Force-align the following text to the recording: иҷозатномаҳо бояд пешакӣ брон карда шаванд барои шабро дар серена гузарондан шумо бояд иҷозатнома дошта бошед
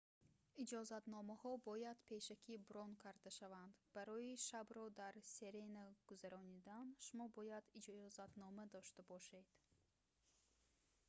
иҷозатномаҳо 0.63 1.51
бояд 1.67 1.99
пешакӣ 2.09 2.55
брон 2.69 2.91
карда 3.03 3.31
шаванд 3.39 3.73
барои 3.95 4.31
шабро 4.47 4.85
дар 5.01 5.15
серена 5.35 5.85
гузарондан 6.09 6.87
шумо 7.05 7.25
бояд 7.37 7.65
иҷозатнома 7.79 8.63
дошта 8.75 9.01
бошед 9.11 9.47